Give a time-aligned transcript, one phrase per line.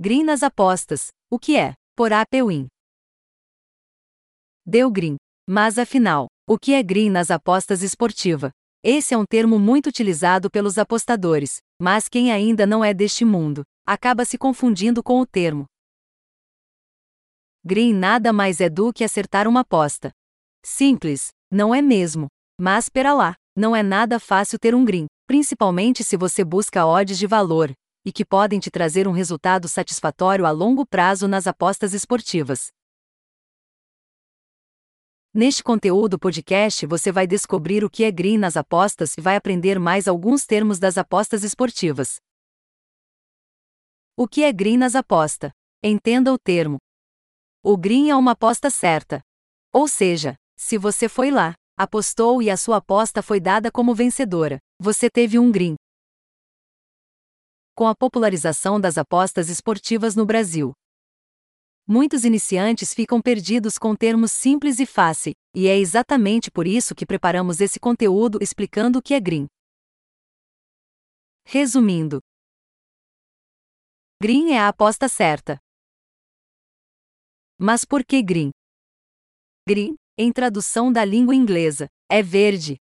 [0.00, 1.08] Green nas apostas.
[1.28, 1.74] O que é?
[1.96, 2.68] Por APWin.
[4.64, 5.16] Deu green.
[5.44, 8.52] Mas afinal, o que é green nas apostas esportiva?
[8.80, 13.64] Esse é um termo muito utilizado pelos apostadores, mas quem ainda não é deste mundo,
[13.84, 15.64] acaba se confundindo com o termo.
[17.64, 20.12] Green nada mais é do que acertar uma aposta.
[20.64, 22.28] Simples, não é mesmo?
[22.60, 27.18] Mas pera lá, não é nada fácil ter um green, principalmente se você busca odds
[27.18, 27.72] de valor,
[28.08, 32.68] e que podem te trazer um resultado satisfatório a longo prazo nas apostas esportivas.
[35.34, 39.78] Neste conteúdo podcast você vai descobrir o que é green nas apostas e vai aprender
[39.78, 42.16] mais alguns termos das apostas esportivas.
[44.16, 45.50] O que é green nas apostas?
[45.84, 46.78] Entenda o termo.
[47.62, 49.20] O green é uma aposta certa.
[49.70, 54.58] Ou seja, se você foi lá, apostou e a sua aposta foi dada como vencedora,
[54.80, 55.76] você teve um green.
[57.78, 60.72] Com a popularização das apostas esportivas no Brasil,
[61.86, 67.06] Muitos iniciantes ficam perdidos com termos simples e fácil, e é exatamente por isso que
[67.06, 69.46] preparamos esse conteúdo explicando o que é green.
[71.44, 72.18] Resumindo,
[74.20, 75.56] green é a aposta certa.
[77.56, 78.50] Mas por que green?
[79.68, 82.76] Green, em tradução da língua inglesa, é verde.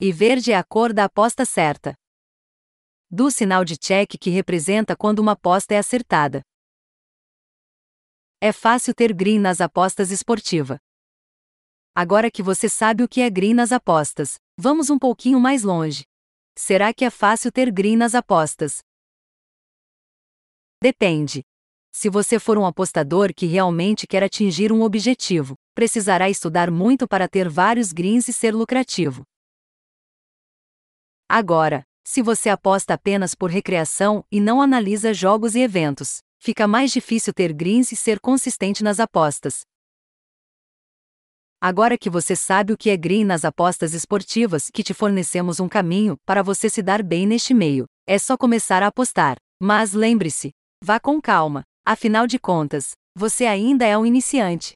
[0.00, 1.99] E verde é a cor da aposta certa.
[3.12, 6.42] Do sinal de check que representa quando uma aposta é acertada.
[8.40, 10.78] É fácil ter green nas apostas esportiva.
[11.92, 16.04] Agora que você sabe o que é green nas apostas, vamos um pouquinho mais longe.
[16.56, 18.78] Será que é fácil ter green nas apostas?
[20.80, 21.42] Depende.
[21.90, 27.28] Se você for um apostador que realmente quer atingir um objetivo, precisará estudar muito para
[27.28, 29.24] ter vários greens e ser lucrativo.
[31.28, 36.90] Agora, se você aposta apenas por recreação e não analisa jogos e eventos, fica mais
[36.90, 39.60] difícil ter greens e ser consistente nas apostas.
[41.60, 45.68] Agora que você sabe o que é green nas apostas esportivas, que te fornecemos um
[45.68, 49.36] caminho para você se dar bem neste meio, é só começar a apostar.
[49.62, 50.50] Mas lembre-se,
[50.82, 54.72] vá com calma, afinal de contas, você ainda é um iniciante.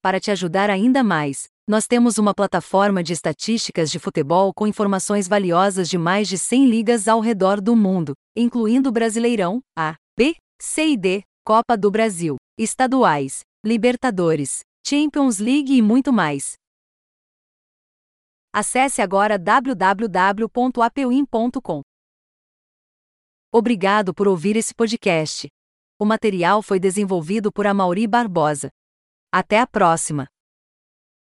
[0.00, 5.26] Para te ajudar ainda mais, nós temos uma plataforma de estatísticas de futebol com informações
[5.26, 10.88] valiosas de mais de 100 ligas ao redor do mundo, incluindo Brasileirão, A, B, C
[10.88, 16.52] e D, Copa do Brasil, estaduais, Libertadores, Champions League e muito mais.
[18.52, 21.80] Acesse agora www.apewin.com.
[23.52, 25.48] Obrigado por ouvir esse podcast.
[25.98, 28.68] O material foi desenvolvido por Amauri Barbosa.
[29.32, 30.28] Até a próxima!